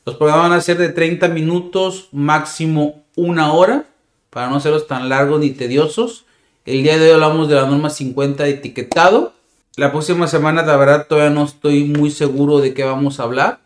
[0.06, 3.86] Los programas van a ser de 30 minutos, máximo una hora,
[4.28, 6.26] para no serlos tan largos ni tediosos.
[6.66, 9.32] El día de hoy hablamos de la norma 50 de etiquetado.
[9.76, 13.60] La próxima semana, la verdad, todavía no estoy muy seguro de qué vamos a hablar.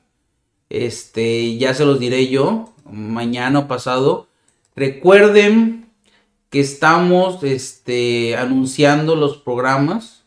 [0.70, 4.28] Este, ya se los diré yo mañana o pasado.
[4.76, 5.91] Recuerden
[6.51, 10.22] que estamos este, anunciando los programas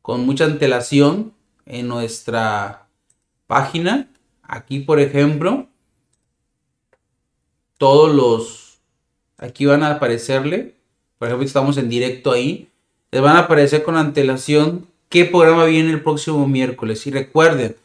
[0.00, 1.32] con mucha antelación
[1.66, 2.86] en nuestra
[3.48, 4.08] página.
[4.52, 5.68] Aquí, por ejemplo,
[7.78, 8.80] todos los...
[9.38, 10.74] Aquí van a aparecerle.
[11.18, 12.68] Por ejemplo, estamos en directo ahí.
[13.12, 17.06] Les van a aparecer con antelación qué programa viene el próximo miércoles.
[17.06, 17.76] Y recuerden,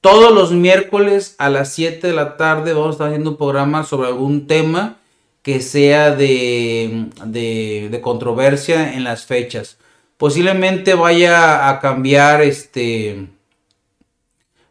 [0.00, 3.82] todos los miércoles a las 7 de la tarde vamos a estar haciendo un programa
[3.82, 4.98] sobre algún tema
[5.42, 9.78] que sea de, de, controversia en las fechas.
[10.16, 13.33] Posiblemente vaya a cambiar este.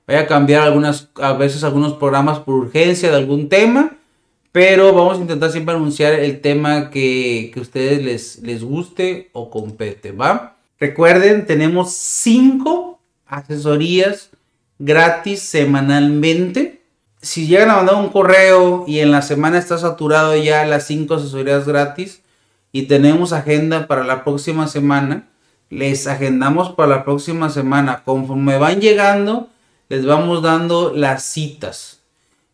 [0.07, 3.97] Vaya a cambiar algunas, a veces algunos programas por urgencia de algún tema.
[4.51, 9.29] Pero vamos a intentar siempre anunciar el tema que, que a ustedes les, les guste
[9.33, 10.57] o compete, ¿va?
[10.79, 14.29] Recuerden, tenemos cinco asesorías
[14.79, 16.81] gratis semanalmente.
[17.21, 21.13] Si llegan a mandar un correo y en la semana está saturado ya las 5
[21.13, 22.21] asesorías gratis
[22.71, 25.29] y tenemos agenda para la próxima semana,
[25.69, 28.03] les agendamos para la próxima semana.
[28.03, 29.49] Conforme van llegando,
[29.93, 31.99] les vamos dando las citas.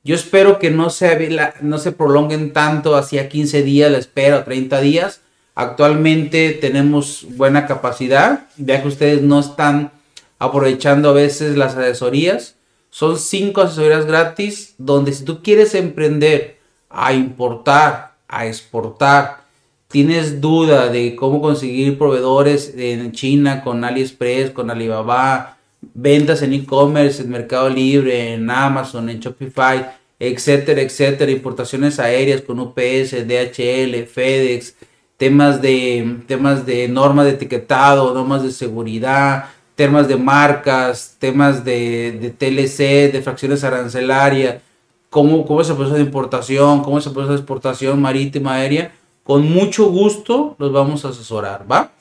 [0.03, 1.29] Yo espero que no se,
[1.61, 5.21] no se prolonguen tanto hacia 15 días la espera 30 días.
[5.55, 9.91] Actualmente tenemos buena capacidad, ya que ustedes no están
[10.37, 12.55] aprovechando a veces las asesorías.
[12.89, 16.59] Son cinco asesorías gratis donde si tú quieres emprender
[16.89, 19.45] a importar, a exportar,
[19.87, 27.21] tienes duda de cómo conseguir proveedores en China con AliExpress, con Alibaba, ventas en e-commerce,
[27.21, 34.75] en Mercado Libre, en Amazon, en Shopify, etcétera, etcétera, importaciones aéreas con UPS, DHL, FedEx,
[35.17, 42.33] temas de temas de normas de etiquetado, normas de seguridad, temas de marcas, temas de,
[42.37, 44.61] TLC, de fracciones arancelarias,
[45.09, 48.91] cómo, cómo es el proceso de importación, cómo es el proceso de exportación marítima, aérea,
[49.23, 51.91] con mucho gusto los vamos a asesorar, ¿va?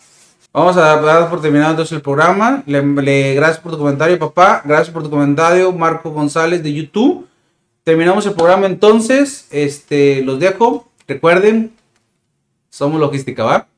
[0.52, 2.62] Vamos a dar por terminado entonces el programa.
[2.66, 4.62] Le, gracias por tu comentario, papá.
[4.64, 7.28] Gracias por tu comentario, Marco González de YouTube.
[7.84, 9.46] Terminamos el programa entonces.
[9.50, 10.88] Este, los dejo.
[11.06, 11.72] Recuerden,
[12.70, 13.68] somos logística, ¿va?